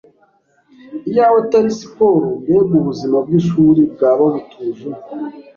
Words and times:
Iyaba 1.09 1.37
atari 1.43 1.69
siporo, 1.79 2.27
mbega 2.41 2.73
ubuzima 2.81 3.15
bwishuri 3.25 3.81
bwaba 3.93 4.23
butuje! 4.33 4.87